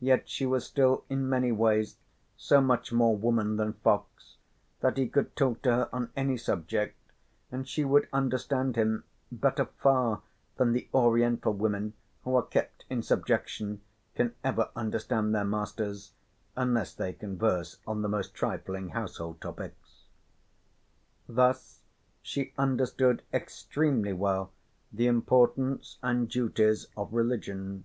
Yet 0.00 0.28
she 0.28 0.46
was 0.46 0.66
still 0.66 1.04
in 1.08 1.28
many 1.28 1.52
ways 1.52 1.96
so 2.36 2.60
much 2.60 2.90
more 2.92 3.16
woman 3.16 3.56
than 3.56 3.74
fox 3.74 4.34
that 4.80 4.96
he 4.96 5.06
could 5.08 5.36
talk 5.36 5.62
to 5.62 5.70
her 5.70 5.88
on 5.92 6.10
any 6.16 6.36
subject 6.36 6.98
and 7.52 7.68
she 7.68 7.84
would 7.84 8.08
understand 8.12 8.74
him, 8.74 9.04
better 9.30 9.66
far 9.78 10.22
than 10.56 10.72
the 10.72 10.88
oriental 10.92 11.52
women 11.52 11.92
who 12.24 12.34
are 12.34 12.42
kept 12.42 12.84
in 12.90 13.00
subjection 13.04 13.80
can 14.16 14.34
ever 14.42 14.70
understand 14.74 15.32
their 15.32 15.44
masters 15.44 16.14
unless 16.56 16.92
they 16.92 17.12
converse 17.12 17.78
on 17.86 18.02
the 18.02 18.08
most 18.08 18.34
trifling 18.34 18.88
household 18.88 19.40
topics. 19.40 20.06
Thus 21.28 21.78
she 22.22 22.54
understood 22.58 23.22
excellently 23.32 24.14
well 24.14 24.50
the 24.92 25.06
importance 25.06 25.98
and 26.02 26.28
duties 26.28 26.88
of 26.96 27.12
religion. 27.12 27.84